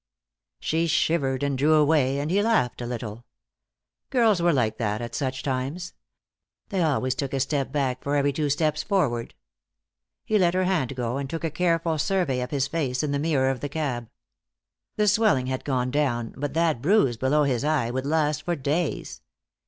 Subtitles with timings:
[0.59, 3.23] She shivered and drew away, and he laughed a little.
[4.09, 5.93] Girls were like that, at such times.
[6.69, 9.35] They always took a step back for every two steps forward.
[10.25, 13.19] He let her hand go, and took a careful survey of his face in the
[13.19, 14.09] mirror of the cab.
[14.95, 19.21] The swelling had gone down, but that bruise below his eye would last for days.